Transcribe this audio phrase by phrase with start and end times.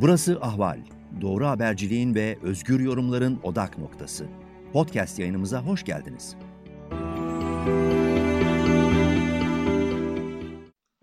[0.00, 0.78] Burası Ahval.
[1.20, 4.26] Doğru haberciliğin ve özgür yorumların odak noktası.
[4.72, 6.36] Podcast yayınımıza hoş geldiniz.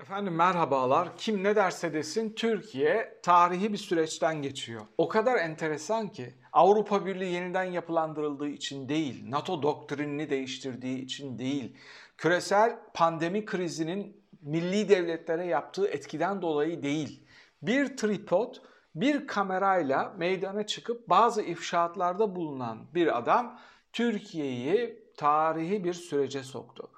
[0.02, 1.18] Efendim merhabalar.
[1.18, 4.82] Kim ne derse desin Türkiye tarihi bir süreçten geçiyor.
[4.98, 11.76] O kadar enteresan ki Avrupa Birliği yeniden yapılandırıldığı için değil, NATO doktrinini değiştirdiği için değil,
[12.18, 17.24] küresel pandemi krizinin milli devletlere yaptığı etkiden dolayı değil.
[17.62, 18.56] Bir tripod,
[18.96, 23.60] bir kamerayla meydana çıkıp bazı ifşaatlarda bulunan bir adam
[23.94, 26.90] Türkiye'yi tarihi bir sürece soktu.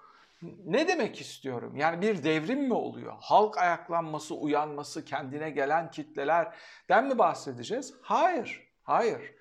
[0.65, 1.75] Ne demek istiyorum?
[1.75, 3.13] Yani bir devrim mi oluyor?
[3.19, 7.93] Halk ayaklanması, uyanması, kendine gelen kitlelerden mi bahsedeceğiz?
[8.01, 9.35] Hayır, hayır.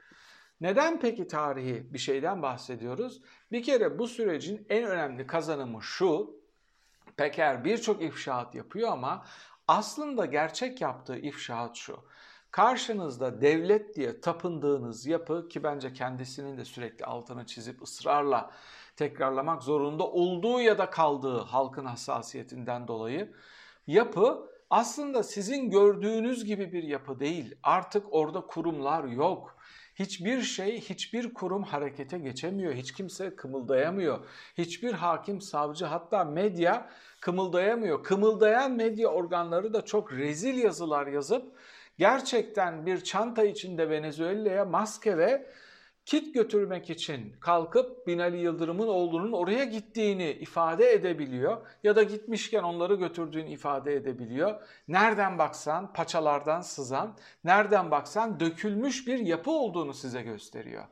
[0.60, 3.22] Neden peki tarihi bir şeyden bahsediyoruz?
[3.52, 6.30] Bir kere bu sürecin en önemli kazanımı şu.
[7.16, 9.26] Peker birçok ifşaat yapıyor ama
[9.68, 12.04] aslında gerçek yaptığı ifşaat şu.
[12.54, 18.50] Karşınızda devlet diye tapındığınız yapı ki bence kendisinin de sürekli altını çizip ısrarla
[18.96, 23.32] tekrarlamak zorunda olduğu ya da kaldığı halkın hassasiyetinden dolayı
[23.86, 27.54] yapı aslında sizin gördüğünüz gibi bir yapı değil.
[27.62, 29.56] Artık orada kurumlar yok.
[29.94, 32.74] Hiçbir şey, hiçbir kurum harekete geçemiyor.
[32.74, 34.26] Hiç kimse kımıldayamıyor.
[34.58, 38.04] Hiçbir hakim, savcı hatta medya kımıldayamıyor.
[38.04, 41.52] Kımıldayan medya organları da çok rezil yazılar yazıp
[41.98, 45.46] gerçekten bir çanta içinde Venezuela'ya maske ve
[46.04, 52.94] kit götürmek için kalkıp Binali Yıldırım'ın oğlunun oraya gittiğini ifade edebiliyor ya da gitmişken onları
[52.94, 54.62] götürdüğünü ifade edebiliyor.
[54.88, 60.84] Nereden baksan paçalardan sızan, nereden baksan dökülmüş bir yapı olduğunu size gösteriyor.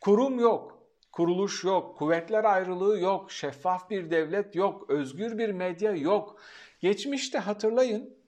[0.00, 0.78] Kurum yok,
[1.12, 6.40] kuruluş yok, kuvvetler ayrılığı yok, şeffaf bir devlet yok, özgür bir medya yok.
[6.80, 8.19] Geçmişte hatırlayın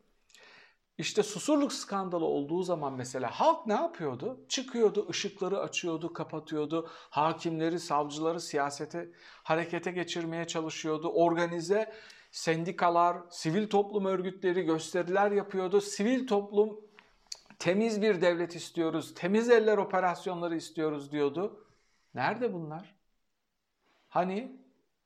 [1.03, 4.45] işte susurluk skandalı olduğu zaman mesela halk ne yapıyordu?
[4.49, 6.89] Çıkıyordu, ışıkları açıyordu, kapatıyordu.
[7.11, 9.09] Hakimleri, savcıları siyasete,
[9.43, 11.09] harekete geçirmeye çalışıyordu.
[11.09, 11.93] Organize
[12.31, 15.81] sendikalar, sivil toplum örgütleri gösteriler yapıyordu.
[15.81, 16.81] Sivil toplum
[17.59, 21.67] temiz bir devlet istiyoruz, temiz eller operasyonları istiyoruz diyordu.
[22.15, 22.95] Nerede bunlar?
[24.09, 24.61] Hani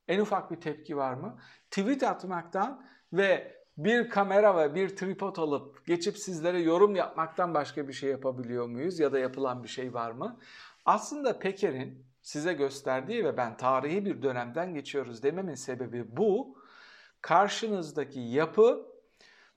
[0.09, 1.39] en ufak bir tepki var mı?
[1.71, 7.93] Tweet atmaktan ve bir kamera ve bir tripod alıp geçip sizlere yorum yapmaktan başka bir
[7.93, 10.39] şey yapabiliyor muyuz ya da yapılan bir şey var mı?
[10.85, 16.59] Aslında Peker'in size gösterdiği ve ben tarihi bir dönemden geçiyoruz dememin sebebi bu.
[17.21, 18.87] Karşınızdaki yapı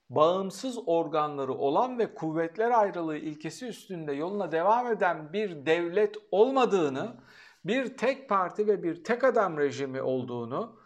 [0.09, 7.17] bağımsız organları olan ve kuvvetler ayrılığı ilkesi üstünde yoluna devam eden bir devlet olmadığını,
[7.65, 10.79] bir tek parti ve bir tek adam rejimi olduğunu,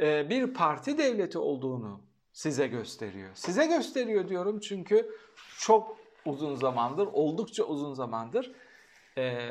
[0.00, 2.07] bir parti devleti olduğunu
[2.38, 3.30] size gösteriyor.
[3.34, 5.10] Size gösteriyor diyorum çünkü
[5.58, 8.52] çok uzun zamandır, oldukça uzun zamandır
[9.16, 9.48] e,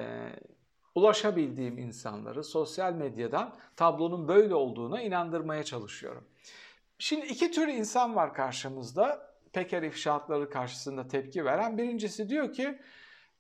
[0.96, 6.28] ulaşabildiğim insanları sosyal medyadan tablonun böyle olduğuna inandırmaya çalışıyorum.
[7.00, 9.36] Şimdi iki tür insan var karşımızda.
[9.54, 11.78] Peker ifşaatları karşısında tepki veren.
[11.78, 12.80] Birincisi diyor ki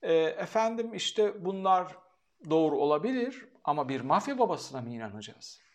[0.01, 1.95] e, efendim işte bunlar
[2.49, 5.66] doğru olabilir ama bir mafya babasına mı inanacağız?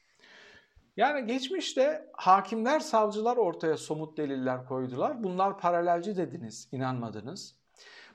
[0.96, 5.24] Yani geçmişte hakimler, savcılar ortaya somut deliller koydular.
[5.24, 7.56] Bunlar paralelci dediniz, inanmadınız.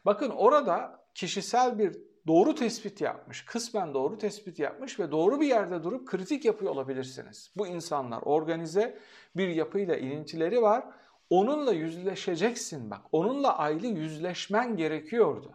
[0.05, 5.83] Bakın orada kişisel bir doğru tespit yapmış, kısmen doğru tespit yapmış ve doğru bir yerde
[5.83, 7.51] durup kritik yapıyor olabilirsiniz.
[7.57, 8.99] Bu insanlar organize
[9.35, 10.85] bir yapıyla ilintileri var.
[11.29, 13.01] Onunla yüzleşeceksin bak.
[13.11, 15.51] Onunla ayrı yüzleşmen gerekiyordu.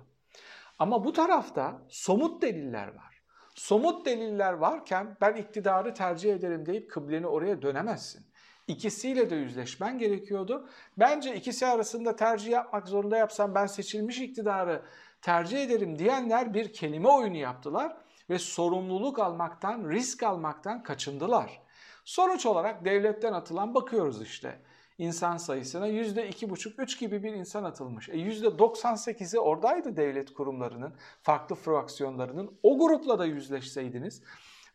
[0.79, 3.12] Ama bu tarafta somut deliller var.
[3.55, 8.27] Somut deliller varken ben iktidarı tercih ederim deyip kıbleni oraya dönemezsin.
[8.67, 10.69] İkisiyle de yüzleşmen gerekiyordu.
[10.99, 14.83] Bence ikisi arasında tercih yapmak zorunda yapsam ben seçilmiş iktidarı
[15.23, 17.97] tercih ederim diyenler bir kelime oyunu yaptılar
[18.31, 21.63] ve sorumluluk almaktan, risk almaktan kaçındılar.
[22.05, 24.59] Sonuç olarak devletten atılan bakıyoruz işte
[24.99, 28.09] insan sayısına yüzde iki buçuk, üç gibi bir insan atılmış.
[28.09, 32.59] E yüzde 98'i oradaydı devlet kurumlarının, farklı fraksiyonlarının.
[32.63, 34.23] O grupla da yüzleşseydiniz,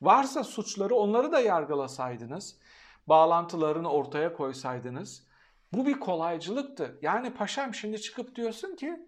[0.01, 2.59] varsa suçları onları da yargılasaydınız,
[3.07, 5.27] bağlantılarını ortaya koysaydınız,
[5.73, 6.99] bu bir kolaycılıktı.
[7.01, 8.99] Yani paşam şimdi çıkıp diyorsun ki,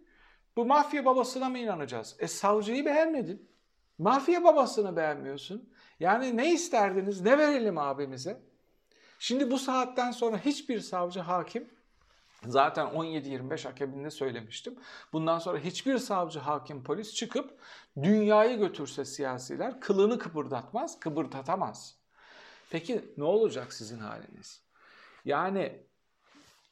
[0.55, 2.15] bu mafya babasına mı inanacağız?
[2.19, 3.49] E savcıyı beğenmedin.
[3.97, 5.73] Mafya babasını beğenmiyorsun.
[5.99, 8.48] Yani ne isterdiniz, ne verelim abimize?
[9.19, 11.69] Şimdi bu saatten sonra hiçbir savcı hakim
[12.47, 14.75] Zaten 17-25 akabinde söylemiştim.
[15.13, 17.59] Bundan sonra hiçbir savcı, hakim, polis çıkıp
[18.01, 21.95] dünyayı götürse siyasiler kılını kıpırdatmaz, kıpırdatamaz.
[22.69, 24.63] Peki ne olacak sizin haliniz?
[25.25, 25.83] Yani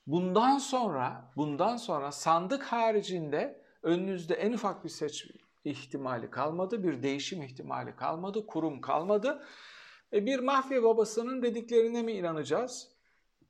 [0.07, 5.31] Bundan sonra, bundan sonra sandık haricinde önünüzde en ufak bir seçim
[5.65, 9.43] ihtimali kalmadı, bir değişim ihtimali kalmadı, kurum kalmadı.
[10.13, 12.87] E bir mafya babasının dediklerine mi inanacağız?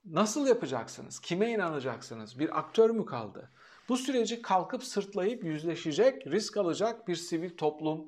[0.05, 1.19] Nasıl yapacaksınız?
[1.19, 2.39] Kime inanacaksınız?
[2.39, 3.51] Bir aktör mü kaldı?
[3.89, 8.07] Bu süreci kalkıp sırtlayıp yüzleşecek, risk alacak bir sivil toplum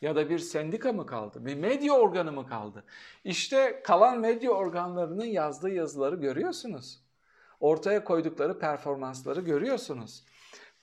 [0.00, 1.46] ya da bir sendika mı kaldı?
[1.46, 2.84] Bir medya organı mı kaldı?
[3.24, 7.00] İşte kalan medya organlarının yazdığı yazıları görüyorsunuz.
[7.60, 10.24] Ortaya koydukları performansları görüyorsunuz.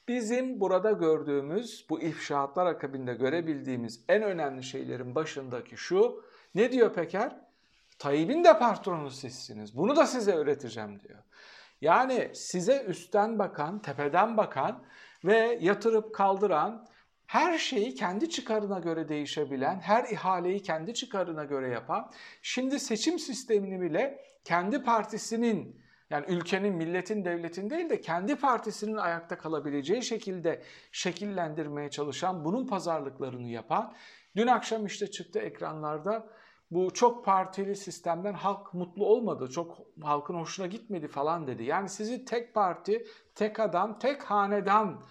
[0.07, 6.23] Bizim burada gördüğümüz bu ifşaatlar akabinde görebildiğimiz en önemli şeylerin başındaki şu.
[6.55, 7.35] Ne diyor Peker?
[7.99, 9.77] Tayyip'in de patronu sizsiniz.
[9.77, 11.19] Bunu da size öğreteceğim diyor.
[11.81, 14.83] Yani size üstten bakan, tepeden bakan
[15.25, 16.87] ve yatırıp kaldıran,
[17.27, 22.11] her şeyi kendi çıkarına göre değişebilen, her ihaleyi kendi çıkarına göre yapan,
[22.41, 29.37] şimdi seçim sistemini bile kendi partisinin yani ülkenin, milletin, devletin değil de kendi partisinin ayakta
[29.37, 30.61] kalabileceği şekilde
[30.91, 33.93] şekillendirmeye çalışan, bunun pazarlıklarını yapan,
[34.35, 36.27] dün akşam işte çıktı ekranlarda
[36.71, 41.63] bu çok partili sistemden halk mutlu olmadı, çok halkın hoşuna gitmedi falan dedi.
[41.63, 45.03] Yani sizi tek parti, tek adam, tek hanedan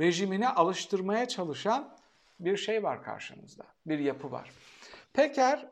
[0.00, 1.96] rejimine alıştırmaya çalışan
[2.40, 4.50] bir şey var karşınızda, bir yapı var.
[5.12, 5.68] Peker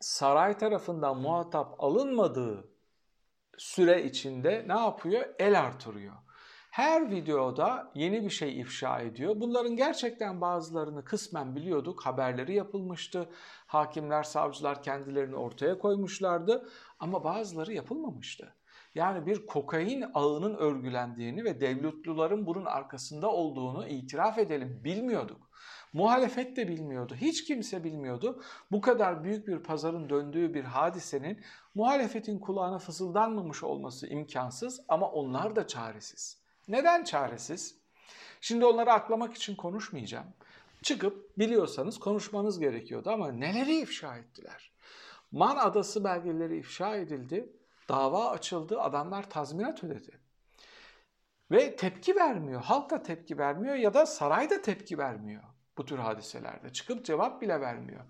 [0.00, 2.68] saray tarafından muhatap alınmadığı
[3.58, 5.24] süre içinde ne yapıyor?
[5.38, 6.14] El artırıyor.
[6.72, 9.34] Her videoda yeni bir şey ifşa ediyor.
[9.40, 12.06] Bunların gerçekten bazılarını kısmen biliyorduk.
[12.06, 13.28] Haberleri yapılmıştı.
[13.66, 16.68] Hakimler, savcılar kendilerini ortaya koymuşlardı.
[16.98, 18.54] Ama bazıları yapılmamıştı.
[18.94, 25.50] Yani bir kokain ağının örgülendiğini ve devletluların bunun arkasında olduğunu itiraf edelim bilmiyorduk.
[25.92, 27.14] Muhalefet de bilmiyordu.
[27.14, 28.42] Hiç kimse bilmiyordu.
[28.70, 31.40] Bu kadar büyük bir pazarın döndüğü bir hadisenin
[31.74, 36.41] muhalefetin kulağına fısıldanmamış olması imkansız ama onlar da çaresiz.
[36.68, 37.74] Neden çaresiz?
[38.40, 40.26] Şimdi onları aklamak için konuşmayacağım.
[40.82, 44.72] Çıkıp biliyorsanız konuşmanız gerekiyordu ama neleri ifşa ettiler?
[45.32, 47.52] Man Adası belgeleri ifşa edildi,
[47.88, 50.20] dava açıldı, adamlar tazminat ödedi.
[51.50, 55.42] Ve tepki vermiyor, halk da tepki vermiyor ya da saray da tepki vermiyor
[55.78, 56.72] bu tür hadiselerde.
[56.72, 58.04] Çıkıp cevap bile vermiyor.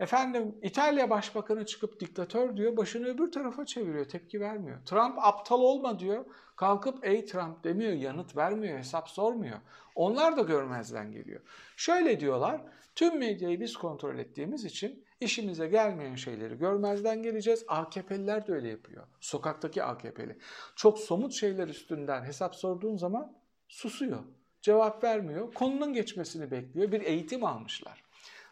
[0.00, 4.78] Efendim İtalya Başbakanı çıkıp diktatör diyor, başını öbür tarafa çeviriyor, tepki vermiyor.
[4.86, 6.24] Trump aptal olma diyor,
[6.56, 9.58] kalkıp ey Trump demiyor, yanıt vermiyor, hesap sormuyor.
[9.94, 11.40] Onlar da görmezden geliyor.
[11.76, 12.60] Şöyle diyorlar,
[12.94, 17.64] tüm medyayı biz kontrol ettiğimiz için işimize gelmeyen şeyleri görmezden geleceğiz.
[17.68, 19.06] AKP'liler de öyle yapıyor.
[19.20, 20.38] Sokaktaki AKP'li.
[20.76, 23.36] Çok somut şeyler üstünden hesap sorduğun zaman
[23.68, 24.22] susuyor.
[24.62, 25.54] Cevap vermiyor.
[25.54, 26.92] Konunun geçmesini bekliyor.
[26.92, 28.05] Bir eğitim almışlar.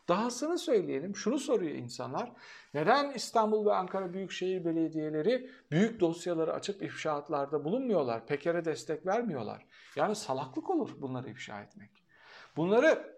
[0.09, 2.33] Dahasını söyleyelim, şunu soruyor insanlar.
[2.75, 8.27] Neden İstanbul ve Ankara Büyükşehir Belediyeleri büyük dosyaları açıp ifşaatlarda bulunmuyorlar?
[8.27, 9.67] Peker'e destek vermiyorlar.
[9.97, 11.91] Yani salaklık olur bunları ifşa etmek.
[12.57, 13.17] Bunları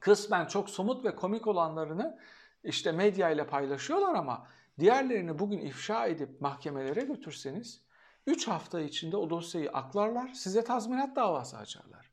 [0.00, 2.18] kısmen çok somut ve komik olanlarını
[2.64, 4.46] işte medya ile paylaşıyorlar ama
[4.78, 7.82] diğerlerini bugün ifşa edip mahkemelere götürseniz
[8.26, 12.10] 3 hafta içinde o dosyayı aklarlar, size tazminat davası açarlar.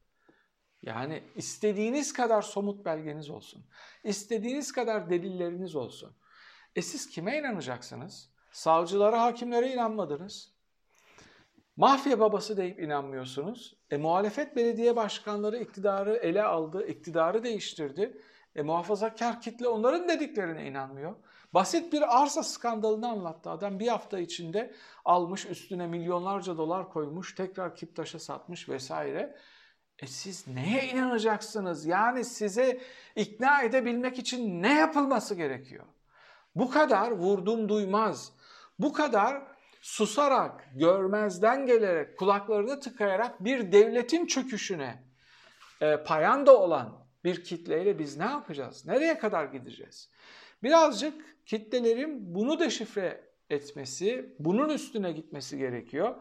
[0.82, 3.66] Yani istediğiniz kadar somut belgeniz olsun.
[4.04, 6.14] İstediğiniz kadar delilleriniz olsun.
[6.76, 8.30] E siz kime inanacaksınız?
[8.52, 10.56] Savcılara, hakimlere inanmadınız.
[11.78, 13.76] Mafya babası deyip inanmıyorsunuz.
[13.92, 18.22] E muhalefet belediye başkanları iktidarı ele aldı, iktidarı değiştirdi.
[18.56, 21.16] E muhafazakar kitle onların dediklerine inanmıyor.
[21.54, 23.80] Basit bir arsa skandalını anlattı adam.
[23.80, 24.74] Bir hafta içinde
[25.06, 29.36] almış üstüne milyonlarca dolar koymuş, tekrar Kiptaş'a satmış vesaire.
[30.00, 31.86] E siz neye inanacaksınız?
[31.86, 32.82] Yani size
[33.16, 35.86] ikna edebilmek için ne yapılması gerekiyor?
[36.56, 38.32] Bu kadar vurdum duymaz,
[38.80, 39.44] bu kadar
[39.82, 45.04] susarak, görmezden gelerek, kulaklarını tıkayarak bir devletin çöküşüne
[45.82, 48.86] e, payanda olan bir kitleyle biz ne yapacağız?
[48.86, 50.10] Nereye kadar gideceğiz?
[50.64, 56.16] Birazcık kitlelerin bunu deşifre etmesi, bunun üstüne gitmesi gerekiyor.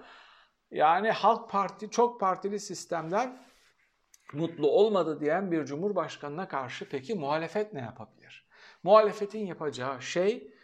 [0.71, 3.39] Yani halk parti, çok partili sistemden
[4.35, 8.49] mutlu olmadı diyen bir cumhurbaşkanına karşı peki muhalefet ne yapabilir?
[8.83, 10.55] Muhalefetin yapacağı şey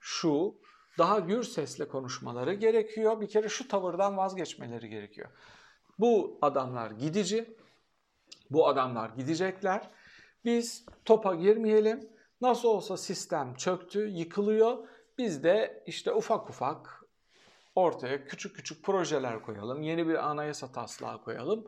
[0.00, 0.54] şu,
[0.98, 3.20] daha gür sesle konuşmaları gerekiyor.
[3.20, 5.28] Bir kere şu tavırdan vazgeçmeleri gerekiyor.
[5.98, 7.56] Bu adamlar gidici,
[8.50, 9.90] bu adamlar gidecekler.
[10.44, 12.08] Biz topa girmeyelim.
[12.40, 14.88] Nasıl olsa sistem çöktü, yıkılıyor.
[15.18, 17.04] Biz de işte ufak ufak
[17.74, 19.82] ortaya küçük küçük projeler koyalım.
[19.82, 21.66] Yeni bir anayasa taslağı koyalım.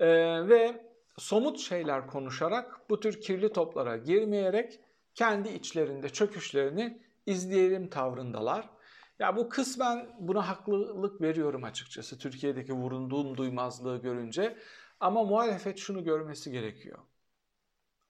[0.00, 0.86] Ee, ve
[1.18, 4.80] somut şeyler konuşarak bu tür kirli toplara girmeyerek
[5.14, 8.70] kendi içlerinde çöküşlerini izleyelim tavrındalar.
[9.18, 14.56] Ya bu kısmen buna haklılık veriyorum açıkçası Türkiye'deki vurunduğum duymazlığı görünce.
[15.00, 16.98] Ama muhalefet şunu görmesi gerekiyor.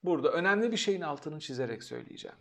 [0.02, 2.36] Burada önemli bir şeyin altını çizerek söyleyeceğim.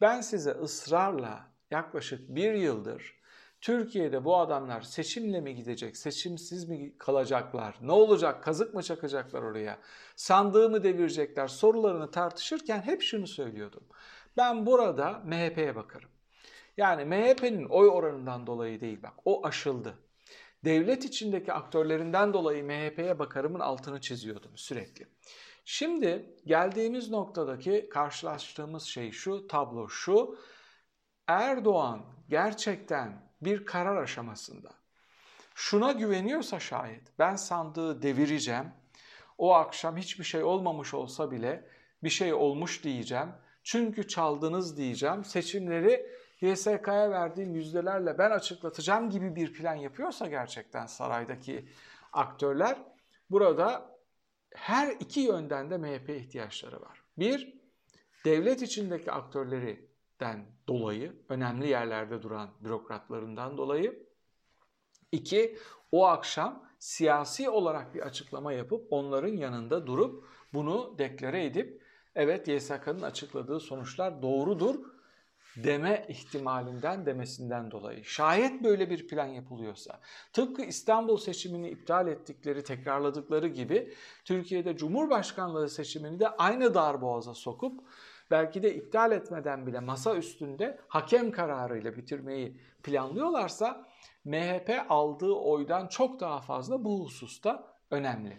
[0.00, 3.23] Ben size ısrarla yaklaşık bir yıldır
[3.64, 9.78] Türkiye'de bu adamlar seçimle mi gidecek, seçimsiz mi kalacaklar, ne olacak, kazık mı çakacaklar oraya,
[10.16, 13.82] sandığı mı devirecekler sorularını tartışırken hep şunu söylüyordum.
[14.36, 16.08] Ben burada MHP'ye bakarım.
[16.76, 19.98] Yani MHP'nin oy oranından dolayı değil bak o aşıldı.
[20.64, 25.06] Devlet içindeki aktörlerinden dolayı MHP'ye bakarımın altını çiziyordum sürekli.
[25.64, 30.38] Şimdi geldiğimiz noktadaki karşılaştığımız şey şu, tablo şu.
[31.26, 34.70] Erdoğan gerçekten bir karar aşamasında
[35.54, 38.66] şuna güveniyorsa şayet ben sandığı devireceğim.
[39.38, 41.68] O akşam hiçbir şey olmamış olsa bile
[42.02, 43.28] bir şey olmuş diyeceğim.
[43.62, 45.24] Çünkü çaldınız diyeceğim.
[45.24, 46.06] Seçimleri
[46.40, 51.68] YSK'ya verdiğim yüzdelerle ben açıklatacağım gibi bir plan yapıyorsa gerçekten saraydaki
[52.12, 52.78] aktörler
[53.30, 53.94] burada
[54.54, 57.02] her iki yönden de MHP ihtiyaçları var.
[57.18, 57.54] Bir,
[58.24, 59.12] devlet içindeki
[60.24, 64.06] aktörlerinden dolayı, önemli yerlerde duran bürokratlarından dolayı.
[65.12, 65.58] İki,
[65.92, 71.82] o akşam siyasi olarak bir açıklama yapıp onların yanında durup bunu deklare edip
[72.14, 74.94] evet YSK'nın açıkladığı sonuçlar doğrudur
[75.56, 78.04] deme ihtimalinden demesinden dolayı.
[78.04, 80.00] Şayet böyle bir plan yapılıyorsa,
[80.32, 87.80] tıpkı İstanbul seçimini iptal ettikleri, tekrarladıkları gibi Türkiye'de Cumhurbaşkanlığı seçimini de aynı darboğaza sokup
[88.34, 93.88] belki de iptal etmeden bile masa üstünde hakem kararıyla bitirmeyi planlıyorlarsa
[94.24, 98.38] MHP aldığı oydan çok daha fazla bu hususta önemli.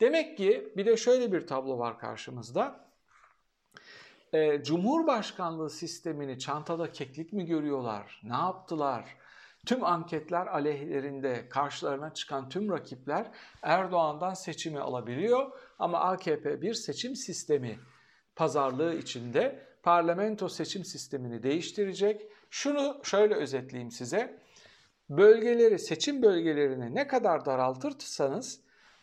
[0.00, 2.86] Demek ki bir de şöyle bir tablo var karşımızda
[4.32, 8.20] e, Cumhurbaşkanlığı sistemini çantada keklik mi görüyorlar?
[8.24, 9.16] Ne yaptılar?
[9.66, 13.30] Tüm anketler aleyhlerinde karşılarına çıkan tüm rakipler
[13.62, 17.78] Erdoğan'dan seçimi alabiliyor ama AKP bir seçim sistemi
[18.36, 22.22] pazarlığı içinde parlamento seçim sistemini değiştirecek.
[22.50, 24.38] Şunu şöyle özetleyeyim size.
[25.10, 28.60] Bölgeleri, seçim bölgelerini ne kadar daraltırsanız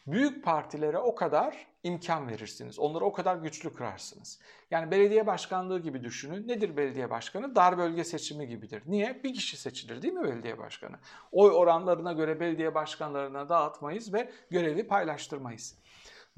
[0.08, 2.80] büyük partilere o kadar imkan verirsiniz.
[2.80, 4.40] Onları o kadar güçlü kırarsınız.
[4.72, 6.48] Yani belediye başkanlığı gibi düşünün.
[6.48, 7.56] Nedir belediye başkanı?
[7.56, 8.84] Dar bölge seçimi gibidir.
[8.86, 9.24] Niye?
[9.24, 10.96] Bir kişi seçilir değil mi belediye başkanı?
[11.32, 15.78] Oy oranlarına göre belediye başkanlarına dağıtmayız ve görevi paylaştırmayız.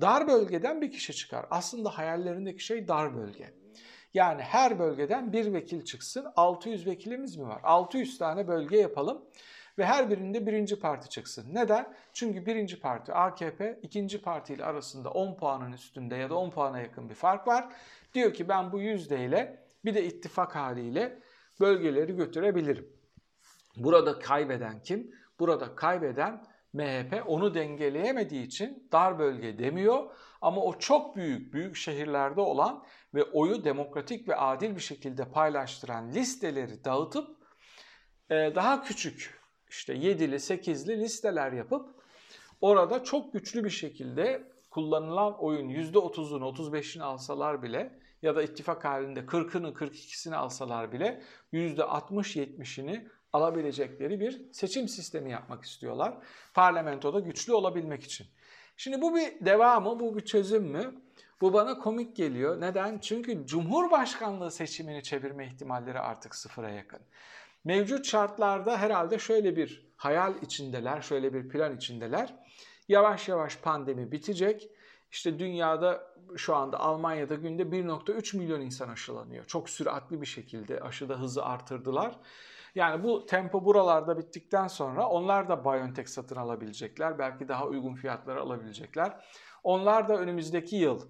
[0.02, 1.46] Dar bölgeden bir kişi çıkar.
[1.52, 3.54] Aslında hayallerindeki şey dar bölge.
[4.14, 6.25] Yani her bölgeden bir vekil çıksın.
[6.36, 7.60] 600 vekilimiz mi var?
[7.64, 9.25] 600 tane bölge yapalım
[9.78, 11.46] ve her birinde birinci parti çıksın.
[11.54, 11.94] Neden?
[12.14, 17.10] Çünkü birinci parti AKP, ikinci partiyle arasında 10 puanın üstünde ya da 10 puana yakın
[17.10, 17.74] bir fark var.
[18.14, 21.20] Diyor ki ben bu yüzdeyle bir de ittifak haliyle
[21.60, 22.90] bölgeleri götürebilirim.
[23.78, 25.12] Burada kaybeden kim?
[25.40, 30.12] Burada kaybeden MHP onu dengeleyemediği için dar bölge demiyor.
[30.41, 36.12] Ama o çok büyük büyük şehirlerde olan ve oyu demokratik ve adil bir şekilde paylaştıran
[36.12, 37.27] listeleri dağıtıp
[38.29, 39.39] daha küçük
[39.70, 41.89] işte 7'li 8'li listeler yapıp
[42.62, 49.20] orada çok güçlü bir şekilde kullanılan oyun %30'unu 35'ini alsalar bile ya da ittifak halinde
[49.20, 56.13] 40'ını 42'sini alsalar bile %60-70'ini alabilecekleri bir seçim sistemi yapmak istiyorlar.
[56.54, 58.27] Parlamentoda güçlü olabilmek için.
[58.77, 60.96] Şimdi bu bir devamı, bu bir çözüm mü?
[61.42, 62.62] Bu bana komik geliyor.
[62.62, 63.00] Neden?
[63.00, 67.00] Çünkü Cumhurbaşkanlığı seçimini çevirme ihtimalleri artık sıfıra yakın.
[67.63, 72.36] Mevcut şartlarda herhalde şöyle bir hayal içindeler, şöyle bir plan içindeler.
[72.88, 74.70] Yavaş yavaş pandemi bitecek.
[75.12, 79.46] İşte dünyada şu anda Almanya'da günde 1.3 milyon insan aşılanıyor.
[79.46, 82.20] Çok süratli bir şekilde aşıda hızı artırdılar.
[82.75, 87.20] Yani bu tempo buralarda bittikten sonra onlar da BioNTech satın alabilecekler.
[87.20, 89.25] Belki daha uygun fiyatlara alabilecekler.
[89.63, 91.01] Onlar da önümüzdeki yıl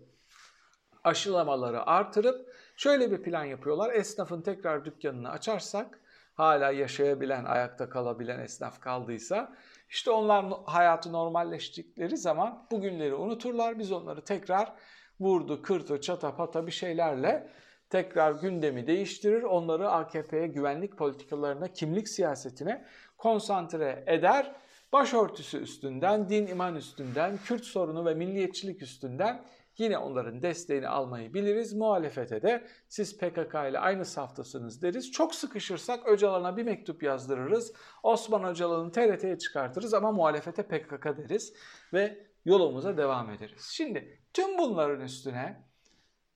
[1.03, 3.93] aşılamaları artırıp şöyle bir plan yapıyorlar.
[3.93, 5.99] Esnafın tekrar dükkanını açarsak
[6.33, 9.55] hala yaşayabilen, ayakta kalabilen esnaf kaldıysa
[9.89, 13.79] işte onlar hayatı normalleştikleri zaman bu günleri unuturlar.
[13.79, 14.73] Biz onları tekrar
[15.19, 17.49] vurdu, kırdı, çata pata bir şeylerle
[17.89, 19.43] tekrar gündemi değiştirir.
[19.43, 22.85] Onları AKP'ye güvenlik politikalarına, kimlik siyasetine
[23.17, 24.55] konsantre eder.
[24.93, 29.45] Başörtüsü üstünden, din iman üstünden, Kürt sorunu ve milliyetçilik üstünden
[29.77, 31.73] yine onların desteğini almayı biliriz.
[31.73, 35.11] Muhalefete de siz PKK ile aynı saftasınız deriz.
[35.11, 37.73] Çok sıkışırsak Öcalan'a bir mektup yazdırırız.
[38.03, 41.53] Osman Öcalan'ı TRT'ye çıkartırız ama muhalefete PKK deriz
[41.93, 43.69] ve yolumuza devam ederiz.
[43.71, 45.64] Şimdi tüm bunların üstüne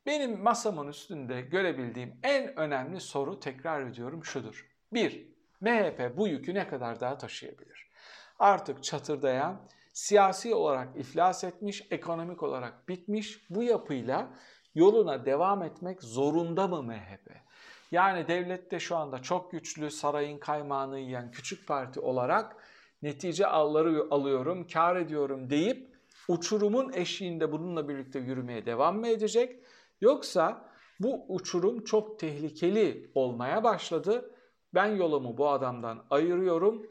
[0.09, 4.67] benim masamın üstünde görebildiğim en önemli soru tekrar ediyorum şudur.
[4.93, 5.27] 1.
[5.61, 7.89] MHP bu yükü ne kadar daha taşıyabilir?
[8.39, 9.61] Artık çatırdayan,
[9.93, 14.27] siyasi olarak iflas etmiş, ekonomik olarak bitmiş bu yapıyla
[14.75, 17.31] yoluna devam etmek zorunda mı MHP?
[17.91, 22.55] Yani devlette şu anda çok güçlü, sarayın kaymağını yiyen küçük parti olarak
[23.01, 25.89] netice alları alıyorum, kar ediyorum deyip
[26.27, 29.59] uçurumun eşiğinde bununla birlikte yürümeye devam mı edecek?
[30.01, 34.35] Yoksa bu uçurum çok tehlikeli olmaya başladı.
[34.73, 36.85] Ben yolumu bu adamdan ayırıyorum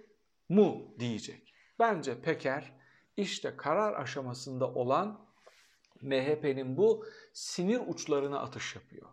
[0.49, 1.55] mu diyecek.
[1.79, 2.73] Bence Peker
[3.17, 5.21] işte karar aşamasında olan
[6.03, 9.09] MHP'nin bu sinir uçlarına atış yapıyor.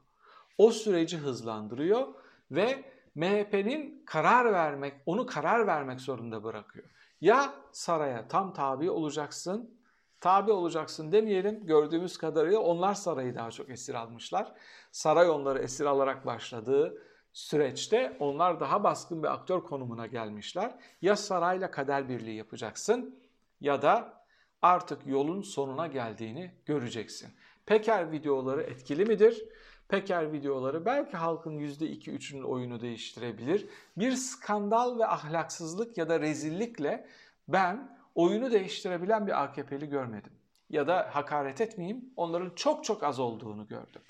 [0.57, 2.07] O süreci hızlandırıyor
[2.51, 2.83] ve
[3.15, 6.85] MHP'nin karar vermek, onu karar vermek zorunda bırakıyor.
[7.21, 9.79] Ya saraya tam tabi olacaksın,
[10.25, 11.65] tabi olacaksın demeyelim.
[11.65, 14.53] Gördüğümüz kadarıyla onlar sarayı daha çok esir almışlar.
[14.91, 17.01] Saray onları esir alarak başladığı
[17.33, 20.75] süreçte onlar daha baskın bir aktör konumuna gelmişler.
[21.01, 23.19] Ya sarayla kader birliği yapacaksın
[23.61, 24.23] ya da
[24.61, 27.29] artık yolun sonuna geldiğini göreceksin.
[27.65, 29.45] Peker videoları etkili midir?
[29.87, 33.67] Peker videoları belki halkın %2-3'ünün oyunu değiştirebilir.
[33.97, 37.07] Bir skandal ve ahlaksızlık ya da rezillikle
[37.47, 40.33] ben oyunu değiştirebilen bir AKP'li görmedim.
[40.69, 44.01] Ya da hakaret etmeyeyim, onların çok çok az olduğunu gördüm.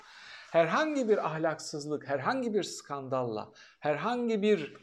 [0.52, 4.76] Herhangi bir ahlaksızlık, herhangi bir skandalla, herhangi bir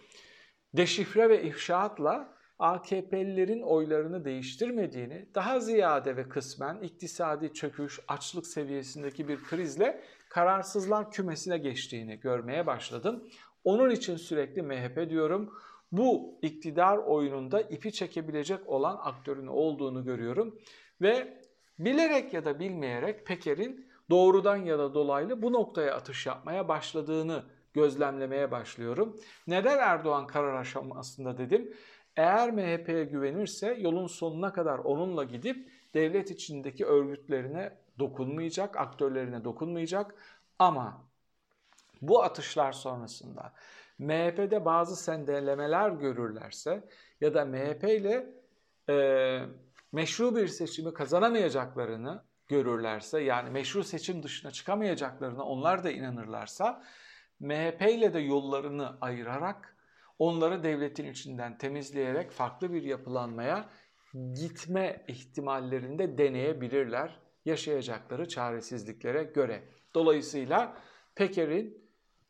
[0.74, 9.44] deşifre ve ifşaatla AKP'lilerin oylarını değiştirmediğini, daha ziyade ve kısmen iktisadi çöküş, açlık seviyesindeki bir
[9.44, 13.30] krizle kararsızlar kümesine geçtiğini görmeye başladım.
[13.64, 15.54] Onun için sürekli MHP diyorum.
[15.94, 20.60] Bu iktidar oyununda ipi çekebilecek olan aktörün olduğunu görüyorum.
[21.02, 21.42] Ve
[21.80, 28.52] bilerek ya da bilmeyerek Peker'in doğrudan ya da dolaylı bu noktaya atış yapmaya başladığını gözlemlemeye
[28.52, 29.20] başlıyorum.
[29.48, 31.74] Neden Erdoğan karar aşamasında dedim?
[32.16, 40.16] Eğer MHP'ye güvenirse yolun sonuna kadar onunla gidip devlet içindeki örgütlerine dokunmayacak, aktörlerine dokunmayacak
[40.60, 41.02] ama
[42.02, 43.54] bu atışlar sonrasında
[44.00, 46.84] MHP'de bazı sendelemeler görürlerse
[47.22, 48.30] ya da MHP ile
[48.90, 49.40] e,
[49.92, 56.84] meşru bir seçimi kazanamayacaklarını görürlerse yani meşru seçim dışına çıkamayacaklarına onlar da inanırlarsa
[57.40, 59.78] MHP ile de yollarını ayırarak
[60.20, 63.70] onları devletin içinden temizleyerek farklı bir yapılanmaya
[64.14, 69.64] gitme ihtimallerinde deneyebilirler yaşayacakları çaresizliklere göre.
[69.96, 70.78] Dolayısıyla
[71.16, 71.83] Peker'in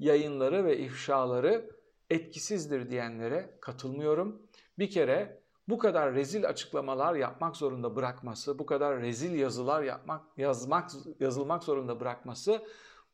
[0.04, 1.70] yayınları ve ifşaları
[2.10, 4.42] etkisizdir diyenlere katılmıyorum.
[4.80, 10.92] Bir kere bu kadar rezil açıklamalar yapmak zorunda bırakması, bu kadar rezil yazılar yapmak, yazmak,
[11.20, 12.62] yazılmak zorunda bırakması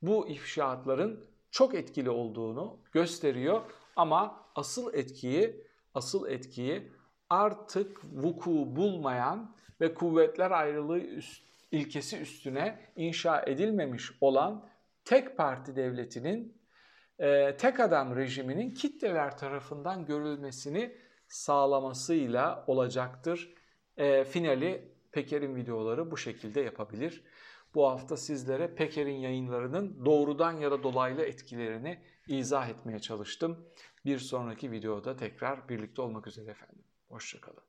[0.02, 3.62] bu ifşaatların çok etkili olduğunu gösteriyor.
[3.96, 6.92] Ama asıl etkiyi, asıl etkiyi
[7.30, 14.66] artık vuku bulmayan ve kuvvetler ayrılığı üst, ilkesi üstüne inşa edilmemiş olan
[15.06, 16.59] tek parti devletinin,
[17.20, 23.54] e, tek adam rejiminin kitleler tarafından görülmesini sağlamasıyla olacaktır.
[23.98, 27.24] E, finali Peker'in videoları bu şekilde yapabilir.
[27.76, 33.70] Bu hafta sizlere Peker'in yayınlarının doğrudan ya da dolaylı etkilerini izah etmeye çalıştım.
[34.06, 36.84] Bir sonraki videoda tekrar birlikte olmak üzere efendim.
[37.10, 37.69] Hoşçakalın.